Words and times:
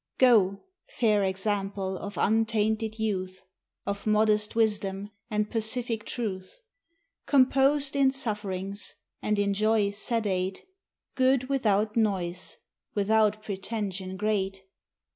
Go! 0.17 0.61
fair 0.89 1.23
example 1.23 1.95
of 1.95 2.17
untainted 2.17 2.97
youth, 2.97 3.43
Of 3.85 4.07
modest 4.07 4.55
wisdom, 4.55 5.11
and 5.29 5.47
pacific 5.51 6.05
truth: 6.07 6.57
Composed 7.27 7.95
in 7.95 8.09
sufferings, 8.09 8.95
and 9.21 9.37
in 9.37 9.53
joy 9.53 9.91
sedate, 9.91 10.65
Good 11.13 11.49
without 11.49 11.95
noise, 11.95 12.57
without 12.95 13.43
pretension 13.43 14.17
great. 14.17 14.63